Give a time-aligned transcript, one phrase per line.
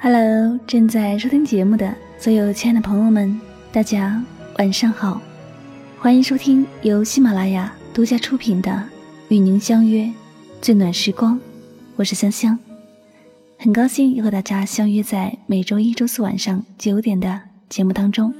[0.00, 3.40] Hello，正在收听节目的所有亲爱的朋友们，
[3.72, 4.22] 大家
[4.56, 5.20] 晚上好，
[5.98, 8.70] 欢迎收听由喜马拉雅独家出品的
[9.26, 10.08] 《与您相约
[10.62, 11.34] 最暖时光》，
[11.96, 12.56] 我是香香，
[13.58, 18.32] 很高兴又和大家相约在每周一、周四晚上九点的节目当中。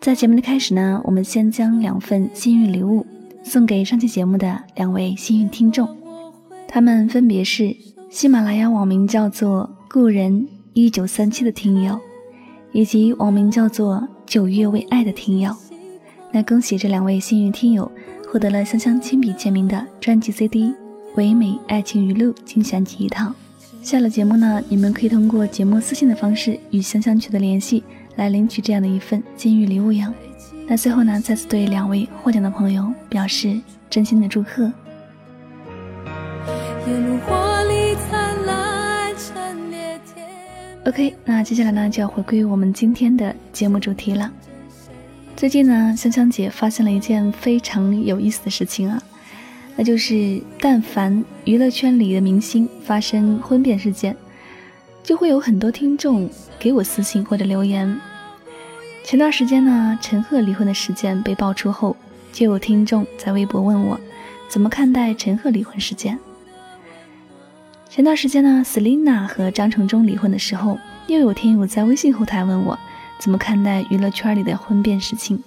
[0.00, 3.04] 在节目的开始呢，我们先将两份幸运礼物
[3.42, 5.88] 送给上期节目的两位幸运听众，
[6.68, 7.76] 他们分别是
[8.08, 9.68] 喜马拉雅网名叫做。
[9.92, 12.00] 故人一九三七的听友，
[12.72, 15.54] 以及网名叫做九月为爱的听友，
[16.30, 17.92] 那恭喜这两位幸运听友
[18.26, 20.68] 获得了香香亲笔签名的专辑 CD
[21.16, 23.34] 《唯美爱情语录》精选集一套。
[23.82, 27.84] 下了节目呢，你们可以通过节目私信的方式与香香取得联系，
[28.16, 30.10] 来领取这样的一份金玉礼物哟。
[30.66, 34.72] 那最后呢，再次对两位获奖的朋友表示真心的祝贺。
[40.92, 44.30] OK，那接下来呢就要回归我们今天的节目主题了。
[45.34, 49.02] 最近呢，香香姐发现了一件非常有意思的事情啊，
[49.74, 54.14] 那就是但凡娱乐圈里的明星发生婚变事件，
[55.02, 57.98] 就会有很多听众给我私信或者留言。
[59.02, 61.96] 前段时间呢，陈赫离婚的事件被爆出后，
[62.34, 63.98] 就有听众在微博问我，
[64.46, 66.18] 怎么看待陈赫离婚事件。
[67.94, 72.78] 前段时间呢，Selina 和张承忠离婚的时候，又有听友在微信后台问我
[73.18, 75.38] 怎么看待娱乐圈里的婚变事情。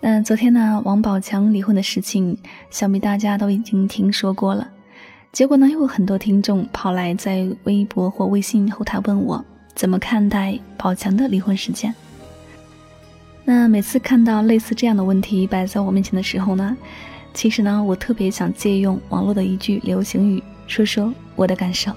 [0.00, 2.36] 那昨天呢，王宝强离婚的事情，
[2.68, 4.68] 想必大家都已经听说过了。
[5.30, 11.94] 结果呢，又有很多听众跑来在微博或微信后台问我怎么看待宝强的离婚事件。
[13.44, 16.76] 那每次看到类似这样的问题摆在我面前的时候呢，
[17.32, 20.42] 其实呢，我特别想借用网络的一句流行语。
[20.72, 21.92] 说说我的感受。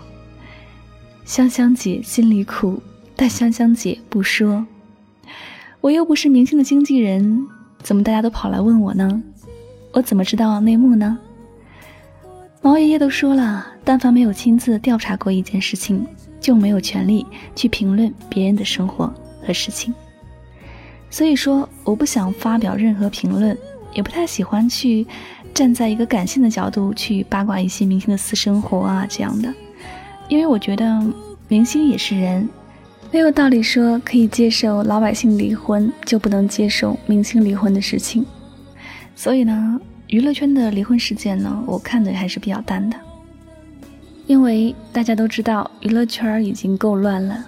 [1.24, 2.84] 香香姐心里苦，
[3.16, 4.66] 但香香姐不说。
[5.80, 7.48] 我又不是明星的经纪人，
[7.82, 9.24] 怎么大家都跑来问我呢？
[9.94, 11.18] 我怎么知道内幕呢？
[12.62, 16.06] 毛爷爷都说了，但凡没有亲自调查过一件事情，
[16.42, 17.26] 就没有权利
[17.56, 19.94] 去评论别人的生活和事情。
[21.10, 23.58] 所以说，我不想发表任何评论，
[23.94, 25.08] 也不太喜欢去。
[25.56, 29.52] 站在一个感性的角度去八卦一些明星的私生活啊，这样的，
[30.28, 31.02] 因为我觉得
[31.48, 32.48] 明星也是人，
[33.10, 38.26] 没有道理说可以接受老百姓离婚就不能接受明星离婚的事情。
[39.16, 39.80] 所以呢，
[40.10, 42.98] 娱乐圈的离婚事件呢，我看的还是比较淡的，
[44.28, 47.46] 因为大家都知道娱乐圈已经够乱了，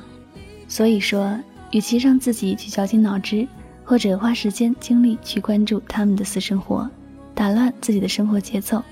[0.69, 1.38] 所以说，
[1.72, 3.45] 与其让自己去绞尽脑汁，
[3.84, 6.89] 或者花时间精力去关注他们的私生活。
[7.38, 8.84] 打乱自己的生活节奏，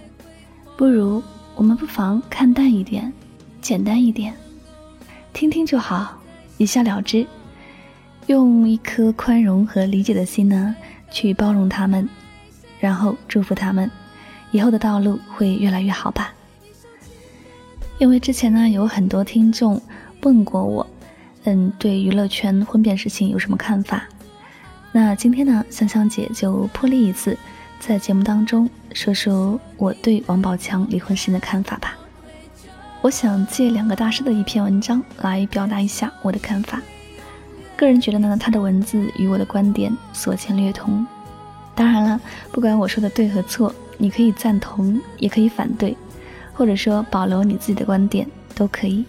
[0.78, 1.24] 不如
[1.56, 3.12] 我们不妨看淡一点，
[3.60, 4.36] 简单一点，
[5.34, 6.22] 听听就好，
[6.60, 7.26] 一笑了之，
[8.28, 10.76] 用一颗宽容和理解的心呢，
[11.10, 12.08] 去包容他们，
[12.80, 13.90] 然后祝福他们，
[14.52, 16.32] 以后的道路会越来越好吧。
[17.98, 19.82] 因为之前呢，有很多听众
[20.22, 20.86] 问过我，
[21.46, 24.04] 嗯，对娱乐圈婚变事情有什么看法？
[24.92, 27.36] 那今天呢，香香姐就破例一次。
[27.80, 31.96] 在节目当中说说我对王宝强离婚时的看法吧。
[33.02, 36.82] 我想借两个大师的一篇文章来表达一下我的看法。
[37.78, 41.06] 个人觉得呢，他的文字与我的观点所见略同。
[41.76, 42.20] 当然了，
[42.52, 45.96] 不管我说的对和错，你可以赞同，也可以反对，
[46.54, 48.26] 或者说保留你自己的观点
[48.56, 49.06] 都可以。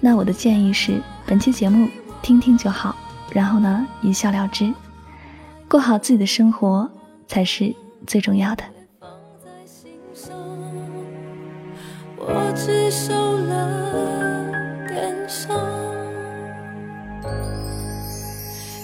[0.00, 1.88] 那我的建议是，本期节目
[2.22, 2.96] 听听就好，
[3.32, 4.72] 然后呢一笑了之，
[5.68, 6.90] 过好自己的生活。
[7.28, 7.72] 才是
[8.06, 8.64] 最重要的。
[12.16, 14.50] 我只受了
[14.88, 15.56] 感伤，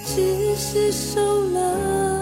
[0.04, 2.13] 只是受了。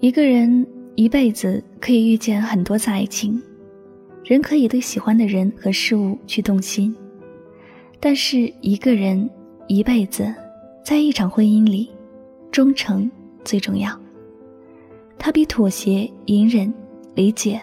[0.00, 0.64] 一个人
[0.94, 3.42] 一辈子可以遇见很多次爱情，
[4.24, 6.94] 人可以对喜欢的人和事物去动心，
[7.98, 9.28] 但是一个人
[9.66, 10.32] 一辈子，
[10.84, 11.90] 在一场婚姻里，
[12.52, 13.10] 忠诚
[13.44, 13.90] 最重要。
[15.18, 16.72] 它比妥协、隐忍、
[17.16, 17.60] 理解、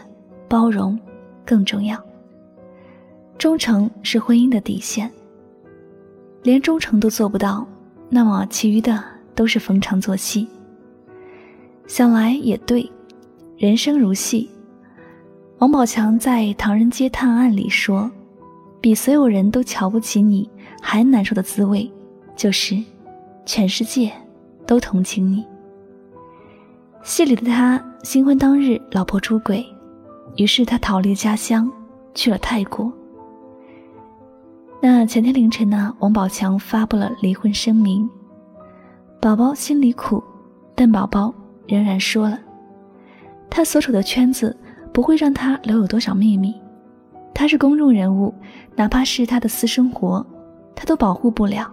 [0.49, 0.99] 包容
[1.45, 1.97] 更重要。
[3.37, 5.09] 忠诚是婚姻的底线。
[6.43, 7.65] 连忠诚都做不到，
[8.09, 9.01] 那么其余的
[9.33, 10.45] 都是逢场作戏。
[11.87, 12.89] 想来也对，
[13.57, 14.49] 人生如戏。
[15.59, 18.11] 王宝强在《唐人街探案》里说
[18.81, 20.49] ：“比所有人都瞧不起你
[20.81, 21.89] 还难受的滋味，
[22.35, 22.75] 就是
[23.45, 24.11] 全世界
[24.65, 25.45] 都同情你。”
[27.03, 29.65] 戏里的他新婚当日，老婆出轨，
[30.37, 31.71] 于是他逃离家乡，
[32.13, 32.91] 去了泰国。
[34.81, 38.09] 那前天凌晨呢，王宝强发布了离婚声明，
[39.21, 40.21] 宝宝心里苦，
[40.75, 41.33] 但宝宝
[41.67, 42.39] 仍然说了，
[43.49, 44.55] 他所处的圈子。
[44.93, 46.55] 不会让他留有多少秘密，
[47.33, 48.33] 他是公众人物，
[48.77, 50.25] 哪怕是他的私生活，
[50.73, 51.69] 他都保护不了，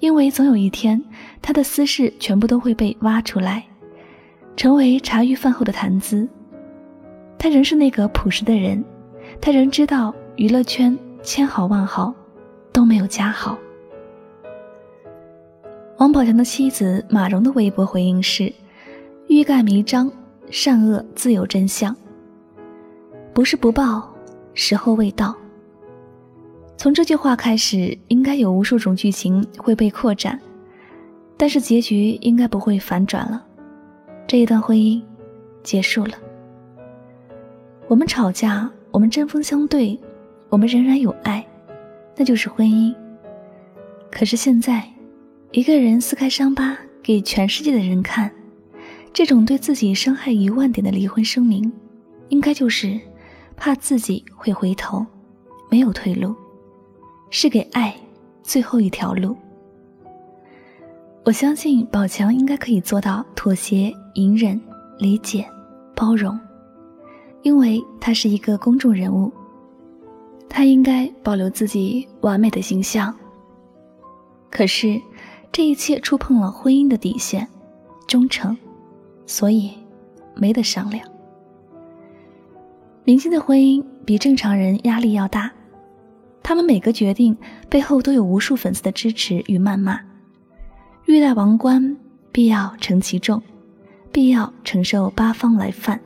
[0.00, 1.00] 因为总有一天，
[1.40, 3.64] 他的私事全部都会被挖出来，
[4.56, 6.28] 成为茶余饭后的谈资。
[7.38, 8.84] 他仍是那个朴实的人，
[9.40, 12.12] 他仍知道娱乐圈千好万好，
[12.72, 13.56] 都没有家好。
[15.98, 18.52] 王宝强的妻子马蓉的微博回应是
[19.36, 20.10] ：“欲盖弥彰，
[20.50, 21.94] 善恶自有真相。”
[23.34, 24.10] 不是不报，
[24.54, 25.36] 时候未到。
[26.78, 30.40] 从这句话开始，应该有无数种剧情会被扩展，
[31.36, 33.44] 但是结局应该不会反转了。
[34.26, 35.02] 这一段婚姻
[35.62, 36.12] 结束了。
[37.88, 40.00] 我们吵架，我们针锋相对，
[40.48, 41.46] 我们仍然有爱，
[42.16, 42.94] 那就是婚姻。
[44.10, 44.88] 可是现在，
[45.50, 48.32] 一个人撕开伤疤给全世界的人看，
[49.16, 51.72] 这种对自己伤害一万点的离婚声明，
[52.28, 53.00] 应该就是。
[53.56, 55.06] 怕自己会回头，
[55.70, 56.34] 没有退路，
[57.30, 57.96] 是给爱
[58.42, 59.34] 最后一条路。
[61.24, 64.60] 我相信宝强应该可以做到妥协、隐忍、
[64.98, 65.42] 理解、
[65.94, 66.38] 包容，
[67.40, 69.32] 因为他是一个公众人物，
[70.50, 73.14] 他应该保留自己完美的形象。
[74.50, 75.00] 可是，
[75.50, 77.48] 这一切触碰了婚姻的底线，
[78.06, 78.54] 忠诚，
[79.26, 79.72] 所以
[80.34, 81.06] 没得商量。
[83.04, 85.52] 明星的婚姻比正常人压力要大，
[86.42, 87.36] 他们每个决定
[87.68, 90.00] 背后都有无数粉丝的支持与谩骂。
[91.04, 91.96] 欲戴王冠，
[92.32, 93.40] 必要承其重，
[94.10, 96.00] 必要承受八方来犯。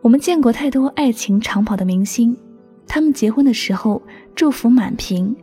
[0.00, 2.36] 我们见过太多爱情长跑的明星，
[2.86, 4.00] 他们结婚的时候
[4.36, 5.34] 祝福满屏，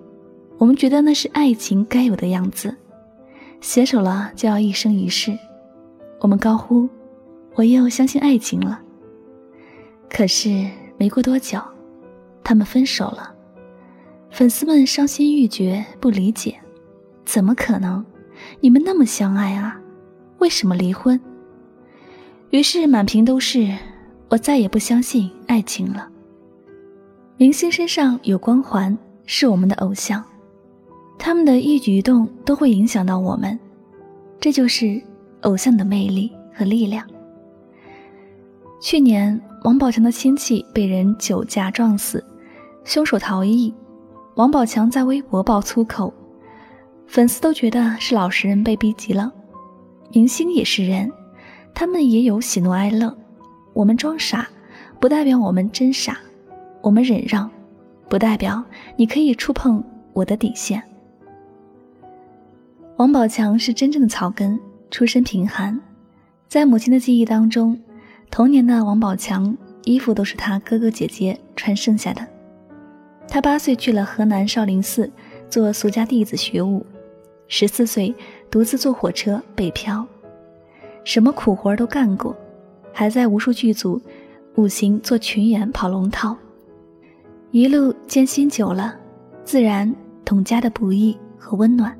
[0.57, 2.73] 我们觉得那是爱情该有的样子，
[3.59, 5.37] 携手了就要一生一世，
[6.25, 6.89] 我们高呼
[7.53, 8.81] ：“我又相信爱情了。”
[10.09, 10.67] 可是
[10.97, 11.61] 没过多久，
[12.43, 13.31] 他们分手了，
[14.31, 16.59] 粉丝们伤心欲绝，不理解，
[17.25, 18.03] 怎么可能？
[18.59, 19.79] 你们那么相爱啊，
[20.39, 21.21] 为什么离婚？
[22.49, 23.71] 于是满屏都是
[24.29, 26.09] 我再也不相信爱情了。
[27.37, 28.97] 明星身上有光环，
[29.27, 30.25] 是我们的偶像，
[31.19, 33.59] 他们的一举一动都会影响到我们，
[34.39, 34.99] 这就是
[35.45, 37.03] 偶像的魅力和力量。
[38.79, 39.41] 去年。
[39.63, 42.23] 王宝强的亲戚被人酒驾撞死，
[42.83, 43.73] 凶手逃逸。
[44.35, 46.13] 王宝强在微博爆粗口，
[47.07, 49.33] 粉丝都觉得是老实人被逼急了。
[50.11, 51.11] 明星也是人，
[51.73, 53.17] 他们也有喜怒哀乐。
[53.73, 54.47] 我们装傻，
[54.99, 56.13] 不代表我们真傻；
[56.83, 57.49] 我们忍让，
[58.07, 58.63] 不代表
[58.95, 59.83] 你可以触碰
[60.13, 60.83] 我的底线。
[62.97, 64.59] 王宝强是真正的草根，
[64.91, 65.79] 出身贫寒，
[66.47, 67.79] 在母亲的记忆当中。
[68.31, 72.25] 童年的王宝强，衣服都是他哥哥姐姐穿剩下的。
[73.27, 75.09] 他八岁去了河南少林寺
[75.49, 76.85] 做俗家弟子学武，
[77.47, 78.13] 十四岁
[78.51, 80.05] 独自坐火车北漂，
[81.03, 82.35] 什么苦活都干过，
[82.91, 84.01] 还在无数剧组
[84.55, 86.35] 五行做群演跑龙套。
[87.51, 88.95] 一路艰辛久了，
[89.45, 89.93] 自然
[90.25, 91.97] 懂家的不易和温暖。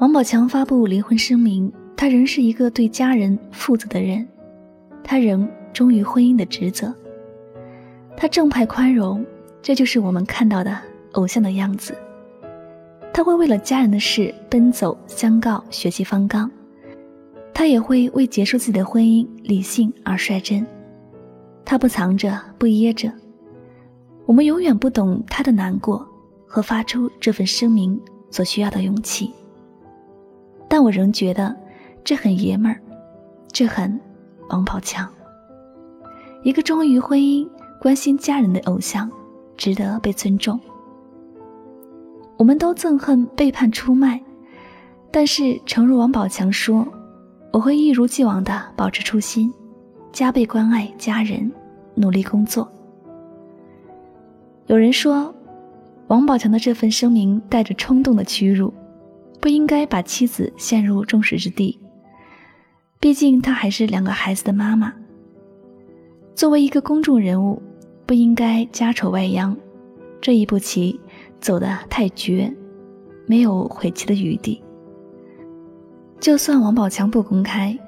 [0.00, 1.70] 王宝强发布离婚声明。
[1.94, 4.26] 他仍是一个对家人负责的人，
[5.04, 6.94] 他仍忠于婚姻的职责。
[8.16, 9.22] 他正派宽容，
[9.60, 10.74] 这就是我们看到的
[11.12, 11.94] 偶像的样子。
[13.12, 16.48] 他会为了家人的事奔走相告，血气方刚；
[17.52, 20.66] 他也会为结束自己的婚姻理性而率真。
[21.66, 23.12] 他不藏着，不掖着。
[24.24, 26.08] 我们永远不懂他的难过
[26.46, 29.30] 和发出这份声明所需要的勇气，
[30.70, 31.54] 但我仍觉得。
[32.02, 32.80] 这很爷们儿，
[33.52, 34.00] 这很
[34.48, 35.06] 王宝强。
[36.42, 37.46] 一个忠于婚姻、
[37.78, 39.08] 关心家人的偶像，
[39.54, 40.58] 值得被尊重。
[42.38, 44.18] 我们都憎恨背叛出卖，
[45.10, 46.88] 但是诚如王宝强说
[47.52, 49.52] ：“我会一如既往的保持初心，
[50.10, 51.52] 加倍关爱家人，
[51.94, 52.66] 努力工作。”
[54.68, 55.32] 有人说，
[56.06, 58.72] 王宝强的这份声明带着冲动的屈辱，
[59.40, 61.78] 不应该把妻子陷入众矢之的。
[63.00, 64.92] 毕竟她还是两个孩子的妈妈。
[66.34, 67.62] 作为一个公众人物，
[68.06, 69.56] 不应该家丑外扬，
[70.20, 71.00] 这一步棋
[71.40, 72.54] 走得太绝，
[73.26, 74.62] 没有悔棋的余地。
[76.20, 77.78] 就算王宝强不公开，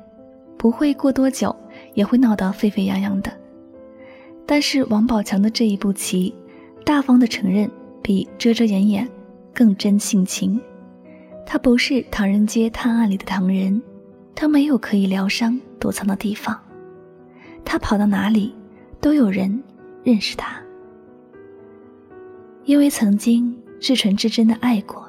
[0.56, 1.54] 不会过多久
[1.92, 3.30] 也会闹得沸沸扬扬的。
[4.46, 6.34] 但是王宝强的这一步棋，
[6.84, 7.70] 大方的承认
[8.02, 9.08] 比遮遮掩掩
[9.52, 10.58] 更真性情。
[11.44, 13.80] 他不是唐人街探案里的唐人，
[14.34, 16.58] 他没有可以疗伤躲藏的地方，
[17.64, 18.54] 他跑到哪里
[19.00, 19.62] 都有人
[20.02, 20.60] 认识他。
[22.64, 25.04] 因为曾经至纯至真的爱过，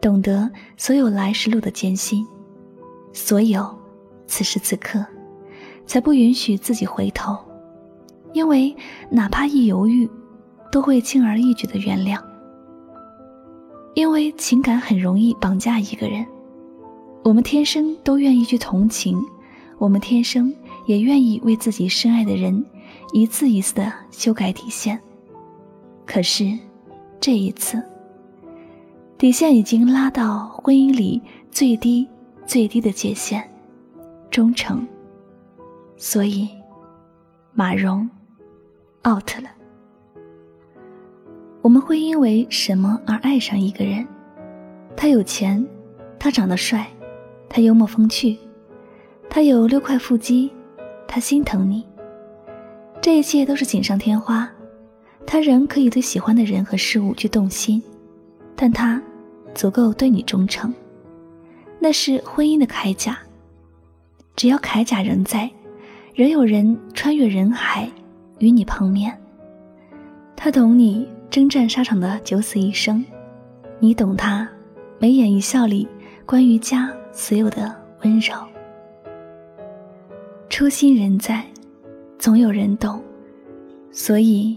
[0.00, 2.26] 懂得所有来时路的艰辛。
[3.12, 3.76] 所有，
[4.26, 5.04] 此时此刻，
[5.86, 7.36] 才不允许自己回头，
[8.32, 8.74] 因为
[9.10, 10.08] 哪怕一犹豫，
[10.70, 12.22] 都会轻而易举的原谅。
[13.98, 16.24] 因为情感很容易绑架一个人，
[17.24, 19.20] 我们天生都愿意去同情，
[19.76, 20.54] 我们天生
[20.86, 22.64] 也愿意为自己深爱的人
[23.12, 24.96] 一次一次的修改底线。
[26.06, 26.56] 可是，
[27.18, 27.82] 这一次，
[29.18, 32.06] 底线已经拉到婚姻里最低。
[32.46, 33.42] 最低的界限，
[34.30, 34.86] 忠诚。
[35.96, 36.48] 所以，
[37.52, 38.08] 马蓉
[39.04, 39.57] out 了。
[41.60, 44.06] 我们会因为什么而爱上一个人？
[44.96, 45.64] 他有钱，
[46.18, 46.86] 他长得帅，
[47.48, 48.36] 他幽默风趣，
[49.28, 50.50] 他有六块腹肌，
[51.06, 51.86] 他心疼你。
[53.00, 54.50] 这一切都是锦上添花。
[55.26, 57.82] 他仍可以对喜欢的人和事物去动心，
[58.56, 59.02] 但他
[59.54, 60.72] 足够对你忠诚。
[61.78, 63.18] 那是婚姻的铠甲，
[64.34, 65.50] 只要铠甲仍在，
[66.14, 67.90] 仍有人穿越人海
[68.38, 69.16] 与你碰面。
[70.34, 73.04] 他懂你征战沙场的九死一生，
[73.78, 74.48] 你懂他
[74.98, 75.86] 眉眼一笑里
[76.24, 78.34] 关于家所有的温柔。
[80.48, 81.44] 初心仍在，
[82.18, 83.02] 总有人懂，
[83.92, 84.56] 所以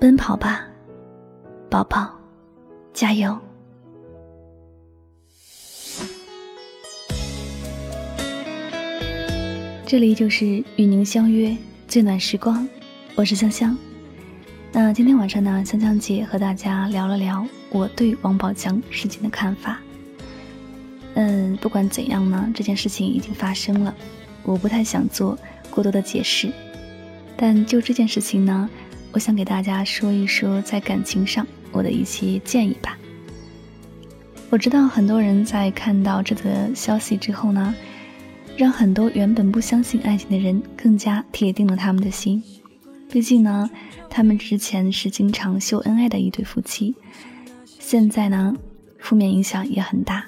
[0.00, 0.66] 奔跑吧，
[1.70, 2.12] 宝宝，
[2.92, 3.38] 加油！
[9.86, 11.56] 这里就是与您相约
[11.86, 12.68] 最暖时光，
[13.14, 13.78] 我是香香。
[14.74, 19.78] 那今天晚上呢，香香姐和大家聊了聊我对王宝强事情的看法。
[21.12, 23.94] 嗯，不管怎样呢，这件事情已经发生了，
[24.42, 25.38] 我不太想做
[25.70, 26.50] 过多的解释。
[27.36, 28.70] 但就这件事情呢，
[29.12, 32.96] 我想给大家说一说在感情上我的一些建议吧。
[34.48, 37.74] 我知道很多人在看到这则消息之后呢。
[38.54, 42.42] 让很多原本不相信爱情的人更加铁定了他们的心。
[43.12, 43.68] 毕竟呢，
[44.08, 46.94] 他们之前是经常秀恩爱的一对夫妻，
[47.78, 48.56] 现在呢，
[48.98, 50.24] 负面影响也很大。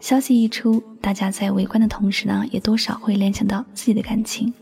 [0.00, 4.52] 消息一出，大家在围观的同时呢，也多少会联想到自己的感情。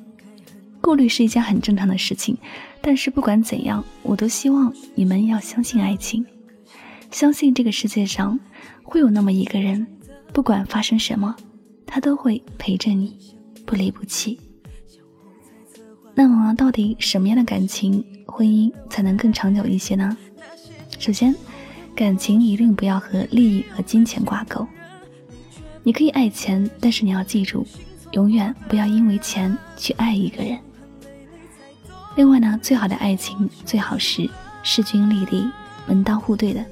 [0.82, 2.36] 顾虑是一件很正常的事情，
[2.82, 6.22] 但是不管怎样，我都希望你们要相信爱情，
[7.10, 8.38] 相信这个世界上
[8.82, 9.86] 会有那么一个人，
[10.34, 11.34] 不管发生什么。
[11.86, 13.16] 他都会陪着你，
[13.64, 14.38] 不离不弃。
[16.14, 20.16] 那么，到底什么样的感情、婚姻才能更长久一些呢？
[20.98, 21.34] 首先，
[21.94, 24.66] 感情一定不要和利益和金钱挂钩。
[25.82, 27.66] 你可以爱钱，但是你要记住，
[28.12, 30.58] 永远不要因为钱去爱一个人。
[32.16, 34.28] 另外呢，最好的爱情最好是
[34.62, 35.48] 势均力敌、
[35.86, 36.62] 门当户对的。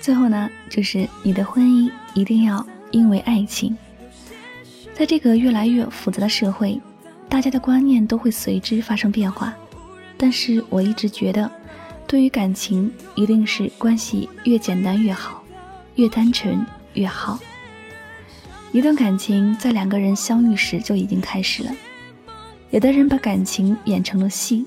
[0.00, 3.76] 最后呢，就是你的婚姻一定要因为爱情。
[4.94, 6.80] 在这个越来越复杂的社会，
[7.34, 9.52] 大家的观念都会随之发生变化。
[10.16, 11.50] 但是我一直觉得，
[12.06, 15.42] 对于感情，一定是关系越简单越好，
[15.96, 17.40] 越单纯越好。
[18.70, 21.72] 一段感情在两个人相遇时就已经开始了。
[22.70, 24.64] 有的人把感情演成了戏，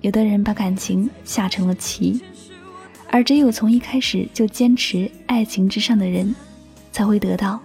[0.00, 2.20] 有的人把感情下成了棋，
[3.12, 6.34] 而只有从一开始就坚持爱情之上的人，
[6.90, 7.60] 才会得到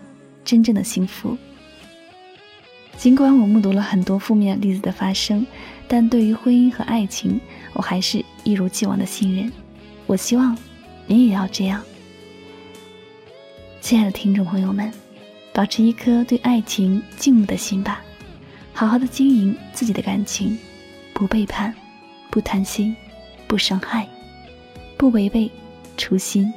[0.46, 1.36] 真正的幸福。
[2.98, 5.46] 尽管我目睹了很多负面例子的发生，
[5.88, 7.40] 但对于婚姻和爱情，
[7.74, 9.52] 我还是一如既往的信任。
[10.08, 10.58] 我希望
[11.06, 11.82] 你也要这样，
[13.82, 14.92] 亲爱的听众朋友们，
[15.54, 18.02] 保持一颗对爱情敬慕的心吧，
[18.74, 20.58] 好好的经营自己的感情，
[21.14, 21.74] 不背叛，
[22.32, 22.96] 不贪心，
[23.46, 24.08] 不伤害，
[24.98, 25.52] 不违背
[25.98, 26.52] 初心，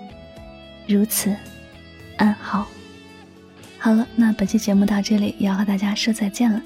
[0.86, 1.36] 如此
[2.16, 2.66] 安好。
[3.82, 6.62] 好了，那本期节目到这里也要和大家说再见了。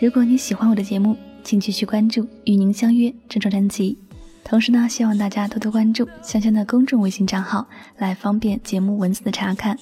[0.00, 3.98] 如果你喜欢我的节目，请继续关注《与您相约》这张专辑。
[4.42, 7.68] 同时呢，希望大家多多关注香香的公众微信账号，
[7.98, 9.78] 来方便节目文字的查看。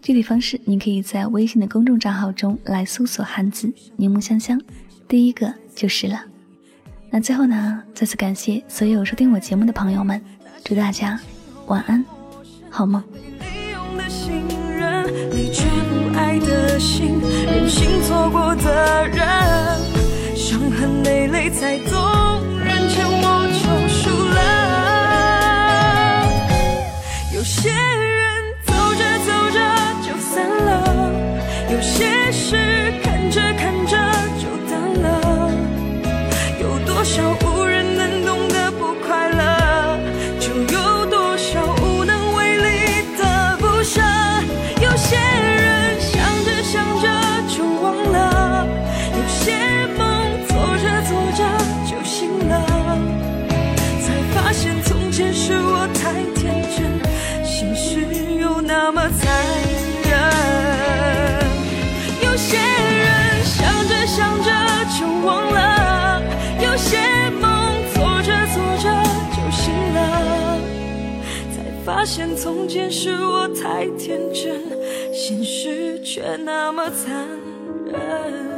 [0.00, 4.60] 具体方式，您可以在微信的公众账号中来搜索汉字“柠檬香香”，
[5.08, 6.22] 第一个就是了。
[7.10, 10.22] 那最后呢，再次感谢所有收听我节目的朋友们，
[10.64, 11.20] 祝大家
[11.66, 12.04] 晚安，
[12.70, 13.02] 好梦。
[16.30, 19.18] 爱的心，任性错过的人，
[20.36, 21.98] 伤痕累累才懂，
[22.64, 24.40] 人劝我就输了。
[27.34, 27.74] 有些人
[28.64, 29.58] 走着走着
[30.06, 30.70] 就散了，
[31.72, 34.09] 有些事看着看着。
[71.92, 74.62] 发现从前是我太天真，
[75.12, 77.26] 现实却那么残
[77.84, 78.49] 忍。